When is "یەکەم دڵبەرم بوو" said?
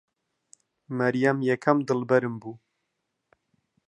1.49-2.53